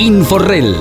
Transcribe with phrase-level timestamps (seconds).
[0.00, 0.76] Inforrel.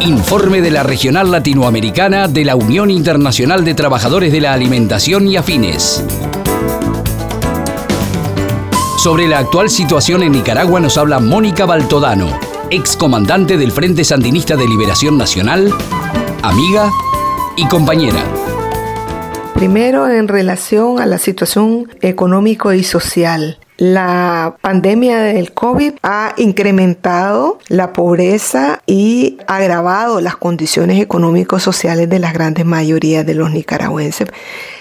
[0.00, 5.36] Informe de la Regional Latinoamericana de la Unión Internacional de Trabajadores de la Alimentación y
[5.36, 6.02] Afines.
[8.96, 12.40] Sobre la actual situación en Nicaragua nos habla Mónica Baltodano,
[12.70, 15.70] excomandante del Frente Sandinista de Liberación Nacional,
[16.42, 16.90] amiga
[17.58, 18.24] y compañera.
[19.52, 23.58] Primero, en relación a la situación económico y social.
[23.78, 32.32] La pandemia del COVID ha incrementado la pobreza y agravado las condiciones económico-sociales de las
[32.32, 34.28] grandes mayorías de los nicaragüenses.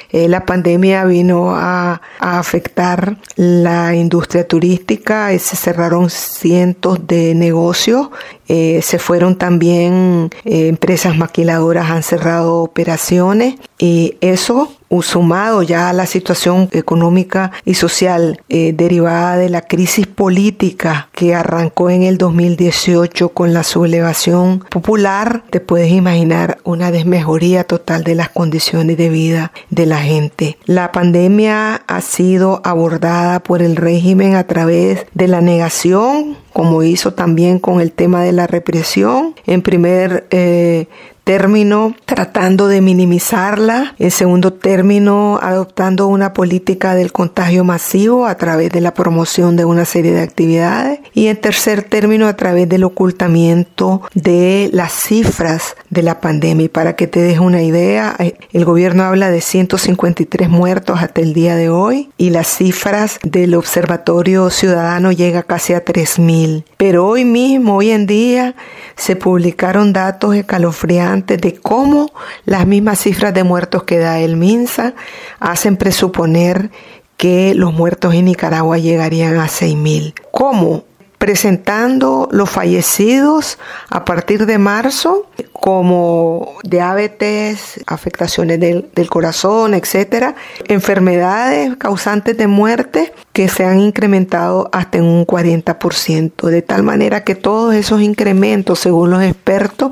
[0.09, 8.09] Eh, la pandemia vino a, afectar la industria turística, se cerraron cientos de negocios,
[8.47, 15.93] eh, se fueron también eh, empresas maquiladoras, han cerrado operaciones y eso sumado ya a
[15.93, 23.29] la situación económica y social derivada de la crisis política que arrancó en el 2018
[23.29, 29.51] con la sublevación popular, te puedes imaginar una desmejoría total de las condiciones de vida
[29.69, 30.57] de la gente.
[30.65, 37.13] La pandemia ha sido abordada por el régimen a través de la negación, como hizo
[37.13, 39.35] también con el tema de la represión.
[39.45, 40.87] En primer eh,
[41.27, 48.71] término tratando de minimizarla, en segundo término adoptando una política del contagio masivo a través
[48.71, 52.85] de la promoción de una serie de actividades y en tercer término a través del
[52.85, 56.69] ocultamiento de las cifras de la pandemia.
[56.71, 61.33] Para que te deje una idea, eh, el gobierno habla de 153 muertos hasta el
[61.33, 66.63] día de hoy y las cifras del Observatorio Ciudadano llega casi a 3.000.
[66.77, 68.55] Pero hoy mismo, hoy en día,
[68.95, 72.11] se publicaron datos escalofriantes de cómo
[72.45, 74.93] las mismas cifras de muertos que da el MINSA
[75.39, 76.71] hacen presuponer
[77.17, 80.13] que los muertos en Nicaragua llegarían a 6.000.
[80.31, 80.85] ¿Cómo?
[81.17, 83.57] Presentando los fallecidos
[83.89, 90.35] a partir de marzo como diabetes, afectaciones del, corazón, etcétera,
[90.67, 97.23] enfermedades causantes de muerte que se han incrementado hasta en un 40%, de tal manera
[97.23, 99.91] que todos esos incrementos, según los expertos,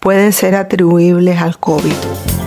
[0.00, 2.45] pueden ser atribuibles al COVID.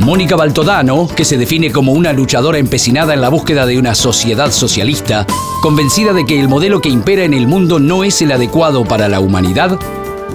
[0.00, 4.50] Mónica Baltodano, que se define como una luchadora empecinada en la búsqueda de una sociedad
[4.50, 5.26] socialista,
[5.60, 9.08] convencida de que el modelo que impera en el mundo no es el adecuado para
[9.08, 9.78] la humanidad,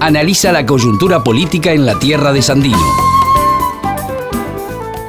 [0.00, 2.78] analiza la coyuntura política en la tierra de Sandino.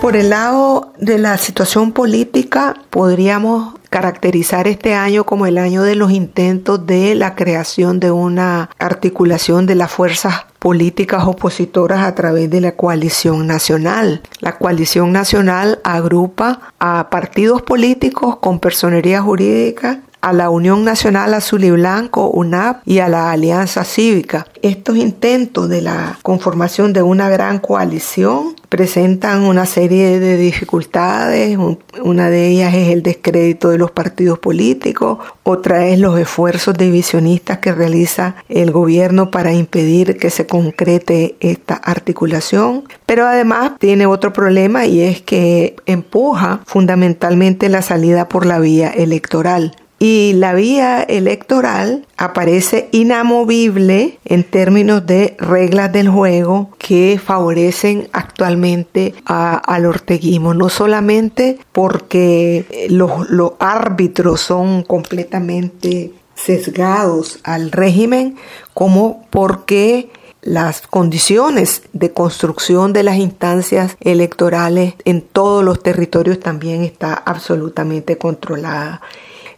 [0.02, 5.96] Por el lado de la situación política, podríamos caracterizar este año como el año de
[5.96, 12.50] los intentos de la creación de una articulación de las fuerzas políticas opositoras a través
[12.50, 14.22] de la coalición nacional.
[14.42, 21.64] La coalición nacional agrupa a partidos políticos con personería jurídica a la Unión Nacional Azul
[21.64, 24.46] y Blanco, UNAP, y a la Alianza Cívica.
[24.62, 31.58] Estos intentos de la conformación de una gran coalición presentan una serie de dificultades.
[32.04, 37.60] Una de ellas es el descrédito de los partidos políticos, otra es los esfuerzos divisionistas
[37.60, 42.84] que realiza el gobierno para impedir que se concrete esta articulación.
[43.06, 48.90] Pero además tiene otro problema y es que empuja fundamentalmente la salida por la vía
[48.90, 58.08] electoral y la vía electoral aparece inamovible en términos de reglas del juego que favorecen
[58.12, 68.36] actualmente al orteguismo, no solamente porque los, los árbitros son completamente sesgados al régimen,
[68.74, 76.84] como porque las condiciones de construcción de las instancias electorales en todos los territorios también
[76.84, 79.02] está absolutamente controlada.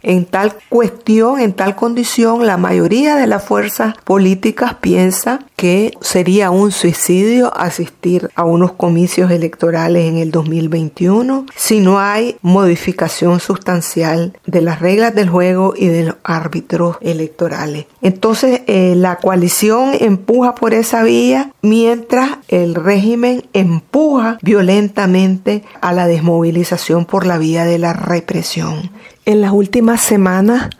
[0.02, 6.50] En tal cuestión, en tal condición, la mayoría de las fuerzas políticas piensa que sería
[6.50, 14.32] un suicidio asistir a unos comicios electorales en el 2021 si no hay modificación sustancial
[14.46, 17.86] de las reglas del juego y de los árbitros electorales.
[18.00, 26.06] Entonces, eh, la coalición empuja por esa vía mientras el régimen empuja violentamente a la
[26.06, 28.90] desmovilización por la vía de la represión.
[29.30, 30.70] En las últimas semanas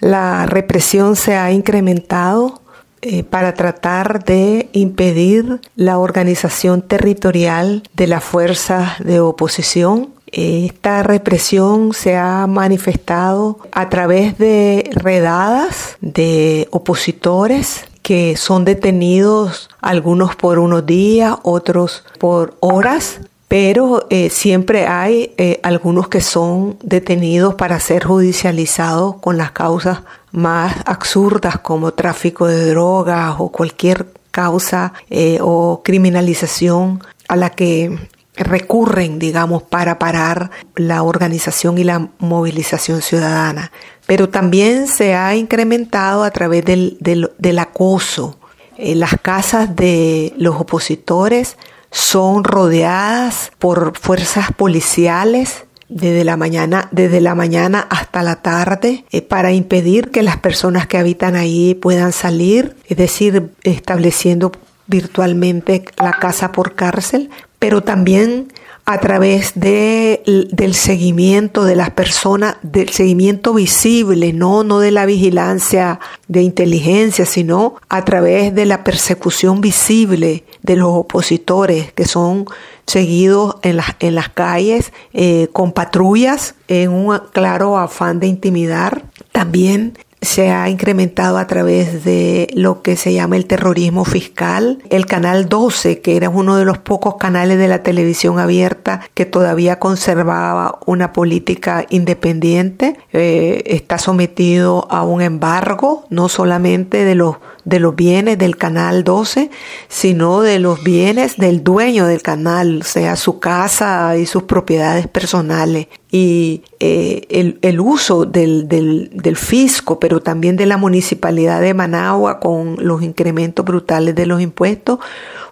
[0.00, 2.60] la represión se ha incrementado
[3.02, 10.08] eh, para tratar de impedir la organización territorial de las fuerzas de oposición.
[10.32, 20.34] Esta represión se ha manifestado a través de redadas de opositores que son detenidos algunos
[20.34, 27.56] por unos días, otros por horas pero eh, siempre hay eh, algunos que son detenidos
[27.56, 34.92] para ser judicializados con las causas más absurdas como tráfico de drogas o cualquier causa
[35.10, 37.98] eh, o criminalización a la que
[38.36, 43.72] recurren, digamos, para parar la organización y la movilización ciudadana.
[44.06, 48.38] Pero también se ha incrementado a través del, del acoso.
[48.78, 51.56] las casas de los opositores
[51.90, 59.22] son rodeadas por fuerzas policiales desde la mañana, desde la mañana hasta la tarde eh,
[59.22, 64.52] para impedir que las personas que habitan ahí puedan salir, es decir, estableciendo
[64.86, 68.52] virtualmente la casa por cárcel, pero también
[68.84, 75.06] a través de, del seguimiento de las personas, del seguimiento visible, no, no de la
[75.06, 82.46] vigilancia de inteligencia, sino a través de la persecución visible de los opositores que son
[82.86, 89.04] seguidos en las, en las calles eh, con patrullas en un claro afán de intimidar.
[89.32, 94.78] También se ha incrementado a través de lo que se llama el terrorismo fiscal.
[94.90, 99.24] El canal 12, que era uno de los pocos canales de la televisión abierta que
[99.24, 107.36] todavía conservaba una política independiente, eh, está sometido a un embargo, no solamente de los
[107.64, 109.50] de los bienes del canal 12,
[109.88, 115.06] sino de los bienes del dueño del canal, o sea, su casa y sus propiedades
[115.06, 115.86] personales.
[116.12, 122.40] Y eh, el, uso del, del, del, fisco, pero también de la municipalidad de Managua
[122.40, 124.98] con los incrementos brutales de los impuestos,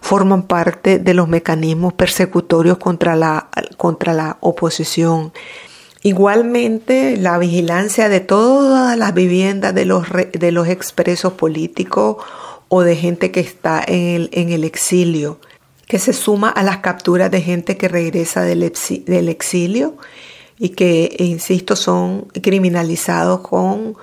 [0.01, 5.31] forman parte de los mecanismos persecutorios contra la, contra la oposición.
[6.01, 12.17] Igualmente, la vigilancia de todas las viviendas de los, de los expresos políticos
[12.69, 15.39] o de gente que está en el, en el exilio,
[15.87, 19.97] que se suma a las capturas de gente que regresa del, exilio
[20.59, 23.95] y que, insisto, son criminalizados con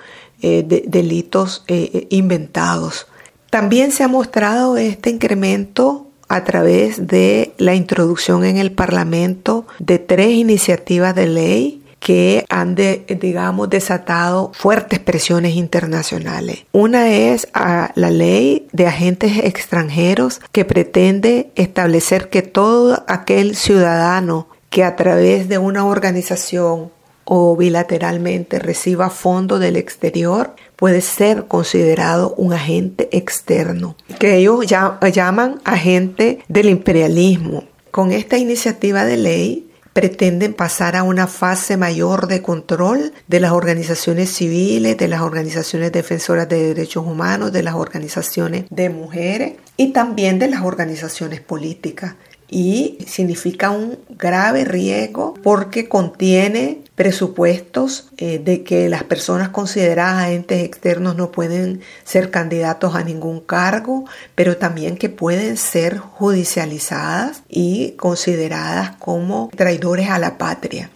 [0.42, 3.06] eh, delitos eh, eh, inventados.
[3.50, 9.98] También se ha mostrado este incremento a través de la introducción en el Parlamento de
[9.98, 16.66] tres iniciativas de ley que han, digamos, desatado fuertes presiones internacionales.
[16.72, 24.84] Una es la ley de agentes extranjeros que pretende establecer que todo aquel ciudadano que
[24.84, 26.92] a través de una organización
[27.24, 35.62] o bilateralmente reciba fondos del exterior puede ser considerado un agente externo, que ellos llaman
[35.64, 37.64] agente del imperialismo.
[37.90, 43.52] Con esta iniciativa de ley pretenden pasar a una fase mayor de control de las
[43.52, 49.94] organizaciones civiles, de las organizaciones defensoras de derechos humanos, de las organizaciones de mujeres y
[49.94, 52.16] también de las organizaciones políticas
[52.48, 60.64] y significa un grave riesgo porque contiene presupuestos eh, de que las personas consideradas agentes
[60.64, 67.92] externos no pueden ser candidatos a ningún cargo, pero también que pueden ser judicializadas y
[67.92, 70.90] consideradas como traidores a la patria.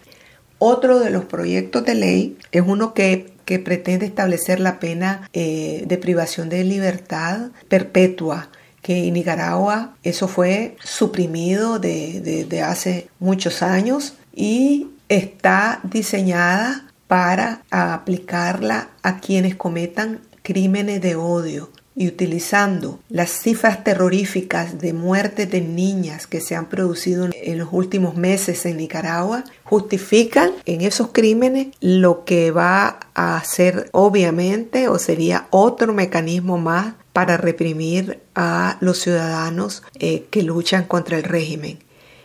[0.57, 3.29] Otro de los proyectos de ley es uno que,
[3.65, 8.47] pretende establecer la pena eh, de privación de libertad perpetua
[8.81, 18.89] que en Nicaragua eso fue suprimido de, hace muchos años y está diseñada para aplicarla
[19.03, 26.25] a quienes cometan crímenes de odio y utilizando las cifras terroríficas de muertes de niñas
[26.25, 32.23] que se han producido en los últimos meses en Nicaragua, justifican en esos crímenes lo
[32.23, 39.83] que va a ser obviamente o sería otro mecanismo más para reprimir a los ciudadanos
[39.99, 41.79] eh, que luchan contra el régimen.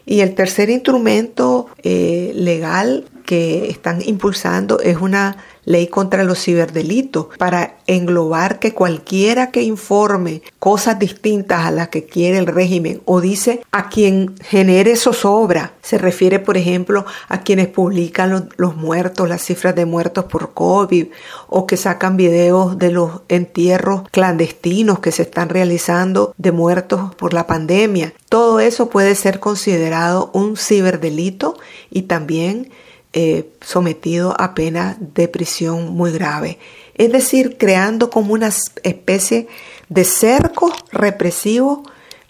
[0.09, 7.27] Y el tercer instrumento eh, legal que están impulsando es una ley contra los ciberdelitos,
[7.37, 13.21] para englobar que cualquiera que informe cosas distintas a las que quiere el régimen o
[13.21, 19.43] dice a quien genere zozobra, se refiere por ejemplo a quienes publican los, muertos, las
[19.43, 21.09] cifras de muertos por COVID
[21.49, 27.35] o que sacan videos de los entierros clandestinos que se están realizando de muertos por
[27.35, 28.15] la pandemia.
[28.29, 31.59] Todo eso puede ser considerado un ciberdelito
[31.91, 32.71] y también
[33.19, 36.59] eh, sometido a pena de prisión muy grave.
[36.97, 38.51] Es decir, creando como una
[38.83, 39.49] especie
[39.89, 41.83] de cerco represivo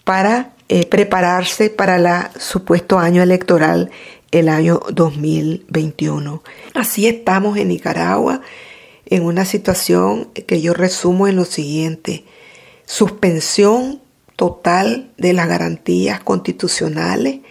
[0.05, 3.91] para eh, prepararse para el supuesto año electoral,
[4.31, 6.41] el año 2021.
[6.73, 8.39] Así estamos en Nicaragua,
[9.07, 12.23] en una situación que yo resumo en lo siguiente.
[12.85, 13.99] Suspensión
[14.37, 17.41] total de las garantías constitucionales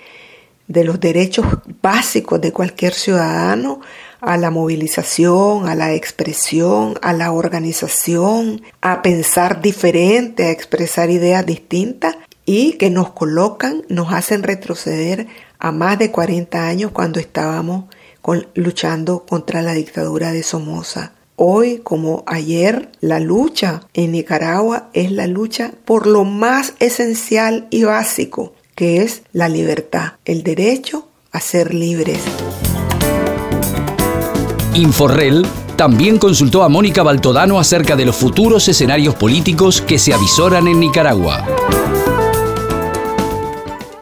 [0.68, 1.46] de los derechos
[1.82, 3.80] básicos de cualquier ciudadano
[4.20, 11.46] a la movilización, a la expresión, a la organización, a pensar diferente, a expresar ideas
[11.46, 15.26] distintas y que nos colocan, nos hacen retroceder
[15.58, 17.84] a más de 40 años cuando estábamos
[18.54, 21.12] luchando contra la dictadura de Somoza.
[21.36, 27.84] Hoy como ayer, la lucha en Nicaragua es la lucha por lo más esencial y
[27.84, 32.20] básico, que es la libertad, el derecho a ser libres.
[34.74, 40.68] Inforrel también consultó a Mónica Baltodano acerca de los futuros escenarios políticos que se avisoran
[40.68, 41.46] en Nicaragua.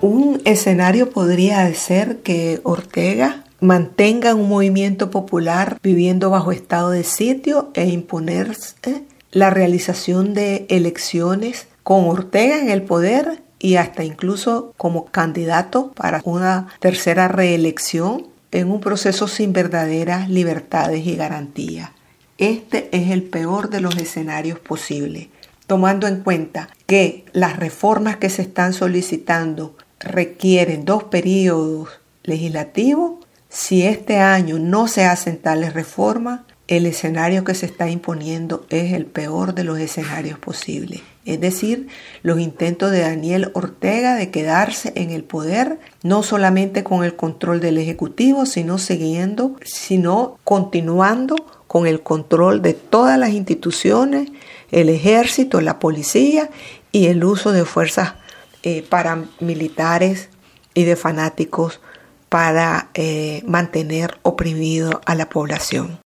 [0.01, 7.71] Un escenario podría ser que Ortega mantengan un movimiento popular viviendo bajo estado de sitio
[7.75, 15.07] e imponerse la realización de elecciones con Ortega en el poder y hasta incluso como
[15.07, 21.89] candidato para una tercera reelección en un proceso sin verdaderas libertades y garantías.
[22.37, 25.29] Este es el peor de los escenarios posibles,
[25.67, 31.89] tomando en cuenta que las reformas que se están solicitando requieren dos periodos
[32.23, 38.67] legislativos si este año no se hacen tales reformas, el escenario que se está imponiendo
[38.69, 41.01] es el peor de los escenarios posibles.
[41.25, 41.89] Es decir,
[42.23, 47.61] los intentos de Daniel Ortega de quedarse en el poder, no solamente con el control
[47.61, 54.29] del Ejecutivo, sino siguiendo, sino continuando con el control de todas las instituciones,
[54.71, 56.51] el ejército, la policía
[56.93, 58.15] y el uso de fuerzas
[58.63, 60.29] eh, paramilitares
[60.75, 61.81] y de fanáticos
[62.29, 66.04] para eh, mantener oprimido a la población.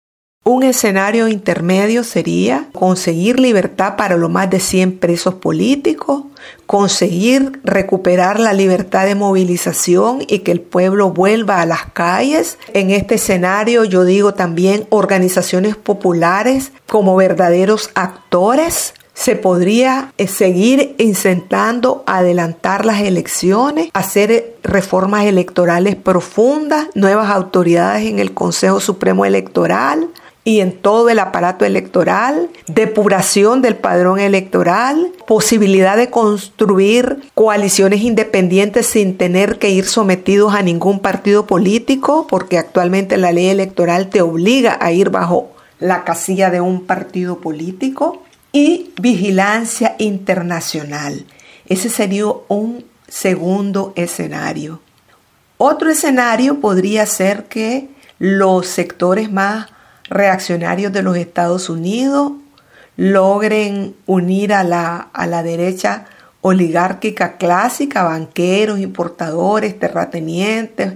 [0.48, 6.22] Un escenario intermedio sería conseguir libertad para los más de 100 presos políticos,
[6.64, 12.56] conseguir recuperar la libertad de movilización y que el pueblo vuelva a las calles.
[12.72, 20.94] En este escenario yo digo también organizaciones populares como verdaderos actores se podría eh, seguir
[20.98, 29.24] intentando adelantar las elecciones, hacer eh, reformas electorales profundas, nuevas autoridades en el Consejo Supremo
[29.24, 30.08] Electoral
[30.48, 38.86] y en todo el aparato electoral, depuración del padrón electoral, posibilidad de construir coaliciones independientes
[38.86, 44.22] sin tener que ir sometidos a ningún partido político, porque actualmente la ley electoral te
[44.22, 45.50] obliga a ir bajo
[45.80, 51.26] la casilla de un partido político y vigilancia internacional.
[51.66, 54.80] Ese sería un segundo escenario.
[55.58, 59.66] Otro escenario podría ser que los sectores más
[60.10, 62.32] reaccionarios de los Estados Unidos
[62.96, 66.06] logren unir a la, a la derecha
[66.40, 70.94] oligárquica clásica, banqueros, importadores, terratenientes,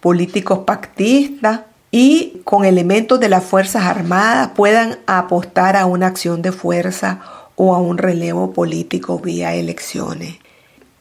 [0.00, 1.60] políticos pactistas,
[1.90, 7.20] y con elementos de las Fuerzas Armadas puedan apostar a una acción de fuerza
[7.54, 10.36] o a un relevo político vía elecciones.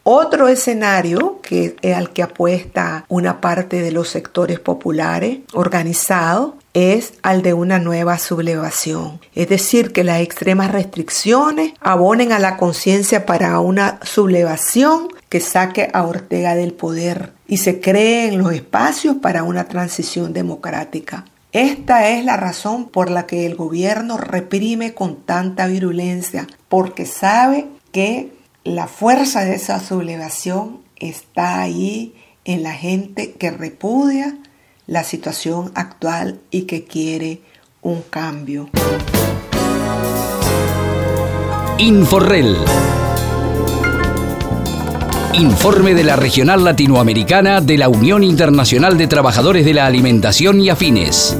[0.07, 7.15] Otro escenario que es al que apuesta una parte de los sectores populares organizados es
[7.23, 9.19] al de una nueva sublevación.
[9.33, 15.89] Es decir, que las extremas restricciones abonen a la conciencia para una sublevación que saque
[15.91, 21.25] a Ortega del poder y se creen los espacios para una transición democrática.
[21.51, 27.65] Esta es la razón por la que el gobierno reprime con tanta virulencia, porque sabe
[27.91, 34.37] que la fuerza de esa sublevación está ahí en la gente que repudia
[34.87, 37.41] la situación actual y que quiere
[37.83, 38.69] un cambio.
[41.77, 42.57] Inforrel.
[45.33, 50.69] Informe de la Regional Latinoamericana de la Unión Internacional de Trabajadores de la Alimentación y
[50.69, 51.37] Afines.